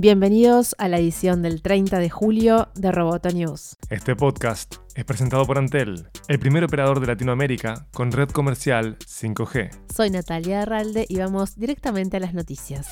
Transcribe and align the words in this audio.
Bienvenidos 0.00 0.76
a 0.78 0.86
la 0.86 1.00
edición 1.00 1.42
del 1.42 1.60
30 1.60 1.98
de 1.98 2.08
julio 2.08 2.68
de 2.76 2.92
Roboto 2.92 3.30
News. 3.30 3.74
Este 3.90 4.14
podcast 4.14 4.76
es 4.94 5.04
presentado 5.04 5.44
por 5.44 5.58
Antel, 5.58 6.06
el 6.28 6.38
primer 6.38 6.62
operador 6.62 7.00
de 7.00 7.08
Latinoamérica 7.08 7.88
con 7.92 8.12
red 8.12 8.28
comercial 8.28 8.96
5G. 9.00 9.70
Soy 9.92 10.10
Natalia 10.10 10.62
Arralde 10.62 11.04
y 11.08 11.16
vamos 11.16 11.56
directamente 11.56 12.16
a 12.16 12.20
las 12.20 12.32
noticias. 12.32 12.86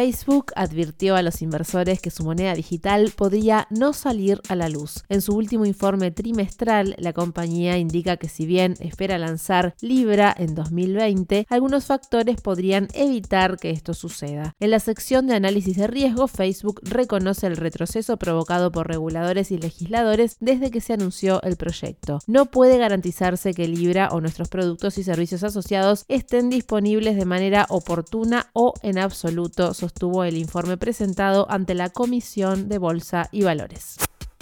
Facebook 0.00 0.54
advirtió 0.56 1.14
a 1.14 1.20
los 1.20 1.42
inversores 1.42 2.00
que 2.00 2.10
su 2.10 2.24
moneda 2.24 2.54
digital 2.54 3.12
podría 3.14 3.66
no 3.68 3.92
salir 3.92 4.40
a 4.48 4.54
la 4.54 4.70
luz. 4.70 5.04
En 5.10 5.20
su 5.20 5.36
último 5.36 5.66
informe 5.66 6.10
trimestral, 6.10 6.94
la 6.96 7.12
compañía 7.12 7.76
indica 7.76 8.16
que 8.16 8.30
si 8.30 8.46
bien 8.46 8.76
espera 8.80 9.18
lanzar 9.18 9.74
Libra 9.82 10.34
en 10.34 10.54
2020, 10.54 11.46
algunos 11.50 11.84
factores 11.84 12.40
podrían 12.40 12.88
evitar 12.94 13.58
que 13.58 13.68
esto 13.68 13.92
suceda. 13.92 14.56
En 14.58 14.70
la 14.70 14.80
sección 14.80 15.26
de 15.26 15.34
análisis 15.34 15.76
de 15.76 15.86
riesgo, 15.86 16.28
Facebook 16.28 16.80
reconoce 16.82 17.46
el 17.46 17.58
retroceso 17.58 18.16
provocado 18.16 18.72
por 18.72 18.88
reguladores 18.88 19.50
y 19.50 19.58
legisladores 19.58 20.38
desde 20.40 20.70
que 20.70 20.80
se 20.80 20.94
anunció 20.94 21.42
el 21.42 21.56
proyecto. 21.56 22.20
No 22.26 22.46
puede 22.46 22.78
garantizarse 22.78 23.52
que 23.52 23.68
Libra 23.68 24.08
o 24.12 24.22
nuestros 24.22 24.48
productos 24.48 24.96
y 24.96 25.02
servicios 25.02 25.44
asociados 25.44 26.06
estén 26.08 26.48
disponibles 26.48 27.16
de 27.16 27.26
manera 27.26 27.66
oportuna 27.68 28.46
o 28.54 28.72
en 28.82 28.96
absoluto 28.96 29.74
sostuvo 29.90 30.22
el 30.22 30.36
informe 30.36 30.76
presentado 30.76 31.50
ante 31.50 31.74
la 31.74 31.90
Comisión 31.90 32.68
de 32.68 32.78
Bolsa 32.78 33.28
y 33.32 33.42
Valores. 33.42 33.96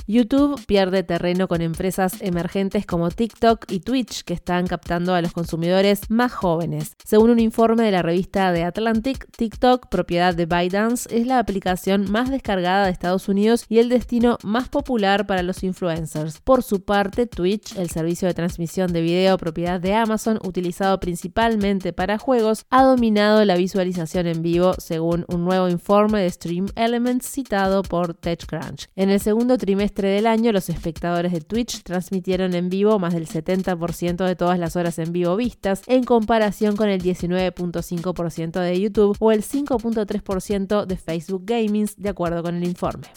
YouTube 0.08 0.64
pierde 0.64 1.02
terreno 1.02 1.48
con 1.48 1.60
empresas 1.60 2.22
emergentes 2.22 2.86
como 2.86 3.10
TikTok 3.10 3.70
y 3.70 3.80
Twitch 3.80 4.24
que 4.24 4.32
están 4.32 4.66
captando 4.66 5.14
a 5.14 5.20
los 5.20 5.34
consumidores 5.34 6.08
más 6.08 6.32
jóvenes. 6.32 6.96
Según 7.04 7.28
un 7.28 7.38
informe 7.38 7.82
de 7.82 7.90
la 7.90 8.00
revista 8.00 8.50
The 8.54 8.64
Atlantic, 8.64 9.26
TikTok, 9.36 9.90
propiedad 9.90 10.34
de 10.34 10.46
ByteDance, 10.46 11.14
es 11.14 11.26
la 11.26 11.38
aplicación 11.38 12.10
más 12.10 12.30
descargada 12.30 12.86
de 12.86 12.90
Estados 12.90 13.28
Unidos 13.28 13.66
y 13.68 13.80
el 13.80 13.90
destino 13.90 14.38
más 14.42 14.70
popular 14.70 15.26
para 15.26 15.42
los 15.42 15.62
influencers. 15.62 16.40
Por 16.40 16.62
su 16.62 16.82
parte, 16.86 17.26
Twitch, 17.26 17.76
el 17.76 17.90
servicio 17.90 18.28
de 18.28 18.32
transmisión 18.32 18.90
de 18.94 19.02
video 19.02 19.36
propiedad 19.36 19.78
de 19.78 19.92
Amazon, 19.92 20.38
utilizado 20.42 20.98
principalmente 21.00 21.92
para 21.92 22.16
juegos, 22.16 22.64
ha 22.70 22.82
dominado 22.82 23.44
la 23.44 23.56
visualización 23.56 24.26
en 24.26 24.40
vivo 24.40 24.72
según 24.78 25.26
un 25.28 25.44
nuevo 25.44 25.68
informe 25.68 26.22
de 26.22 26.30
Stream 26.30 26.68
Elements 26.76 27.26
citado 27.26 27.82
por 27.82 28.14
TechCrunch. 28.14 28.88
En 28.96 29.10
el 29.10 29.20
segundo 29.20 29.58
trimestre 29.58 29.97
del 30.06 30.28
año, 30.28 30.52
los 30.52 30.68
espectadores 30.68 31.32
de 31.32 31.40
Twitch 31.40 31.82
transmitieron 31.82 32.54
en 32.54 32.68
vivo 32.68 33.00
más 33.00 33.14
del 33.14 33.26
70% 33.26 34.24
de 34.24 34.36
todas 34.36 34.60
las 34.60 34.76
horas 34.76 35.00
en 35.00 35.12
vivo 35.12 35.34
vistas, 35.34 35.82
en 35.88 36.04
comparación 36.04 36.76
con 36.76 36.88
el 36.88 37.02
19.5% 37.02 38.60
de 38.60 38.80
YouTube 38.80 39.16
o 39.18 39.32
el 39.32 39.42
5.3% 39.42 40.86
de 40.86 40.96
Facebook 40.96 41.42
Gaming, 41.44 41.88
de 41.96 42.08
acuerdo 42.08 42.42
con 42.44 42.54
el 42.54 42.64
informe. 42.64 43.08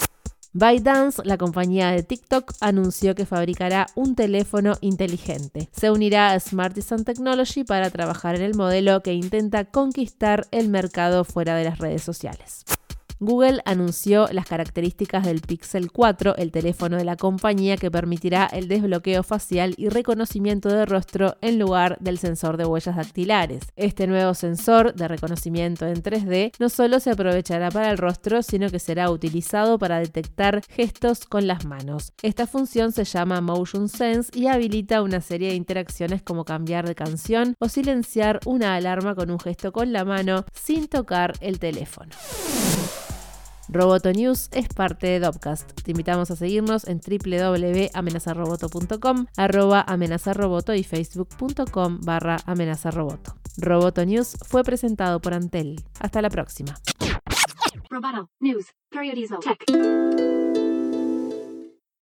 ByteDance, 0.54 1.22
la 1.24 1.38
compañía 1.38 1.92
de 1.92 2.04
TikTok, 2.04 2.52
anunció 2.60 3.16
que 3.16 3.26
fabricará 3.26 3.88
un 3.96 4.16
teléfono 4.16 4.74
inteligente. 4.82 5.70
Se 5.72 5.92
unirá 5.92 6.32
a 6.32 6.40
Smartisan 6.40 7.06
Technology 7.06 7.64
para 7.64 7.90
trabajar 7.90 8.36
en 8.36 8.42
el 8.42 8.56
modelo 8.56 9.02
que 9.02 9.14
intenta 9.14 9.64
conquistar 9.64 10.48
el 10.52 10.68
mercado 10.68 11.24
fuera 11.24 11.56
de 11.56 11.64
las 11.64 11.78
redes 11.80 12.04
sociales. 12.04 12.66
Google 13.24 13.62
anunció 13.66 14.28
las 14.32 14.48
características 14.48 15.24
del 15.24 15.42
Pixel 15.42 15.92
4, 15.92 16.38
el 16.38 16.52
teléfono 16.52 16.98
de 16.98 17.06
la 17.06 17.18
compañía 17.18 17.78
que 17.78 17.92
permitirá 17.92 18.48
el 18.48 18.68
desbloqueo 18.68 19.22
facial 19.22 19.76
y 19.78 19.90
reconocimiento 19.90 20.70
de 20.70 20.88
rostro 20.88 21.38
en 21.42 21.60
lugar 21.60 22.00
del 22.00 22.18
sensor 22.18 22.58
de 22.58 22.66
huellas 22.66 22.96
dactilares. 22.96 23.72
Este 23.76 24.08
nuevo 24.08 24.34
sensor 24.34 24.96
de 24.96 25.08
reconocimiento 25.08 25.86
en 25.86 26.02
3D 26.02 26.54
no 26.58 26.68
solo 26.70 27.00
se 27.00 27.12
aprovechará 27.12 27.70
para 27.70 27.92
el 27.92 28.00
rostro, 28.00 28.42
sino 28.42 28.72
que 28.72 28.80
será 28.80 29.12
utilizado 29.12 29.78
para 29.78 30.00
detectar 30.00 30.64
gestos 30.68 31.28
con 31.28 31.46
las 31.46 31.64
manos. 31.64 32.14
Esta 32.24 32.48
función 32.48 32.92
se 32.92 33.04
llama 33.04 33.40
Motion 33.40 33.88
Sense 33.88 34.32
y 34.34 34.48
habilita 34.48 35.04
una 35.04 35.22
serie 35.22 35.50
de 35.50 35.56
interacciones 35.56 36.24
como 36.24 36.44
cambiar 36.44 36.88
de 36.88 36.96
canción 36.96 37.54
o 37.60 37.70
silenciar 37.70 38.40
una 38.48 38.74
alarma 38.74 39.14
con 39.14 39.30
un 39.30 39.40
gesto 39.40 39.72
con 39.72 39.94
la 39.94 40.06
mano 40.06 40.44
sin 40.56 40.88
tocar 40.88 41.34
el 41.40 41.60
teléfono. 41.60 42.10
Roboto 43.72 44.12
News 44.12 44.50
es 44.52 44.68
parte 44.68 45.08
de 45.08 45.22
Dopcast. 45.22 45.72
Te 45.82 45.92
invitamos 45.92 46.30
a 46.30 46.36
seguirnos 46.36 46.86
en 46.88 47.00
www.amenazaroboto.com, 47.00 49.28
arroba 49.38 49.86
amenazaroboto 49.88 50.76
y 50.76 50.84
facebook.com 50.84 52.02
barra 52.02 52.36
amenazaroboto. 52.46 53.38
Roboto 53.58 54.06
News 54.06 54.36
fue 54.46 54.66
presentado 54.66 55.22
por 55.22 55.34
Antel. 55.34 55.82
Hasta 56.02 56.22
la 56.22 56.30
próxima. 56.30 56.76
Roboto 57.90 58.30
News, 58.42 58.66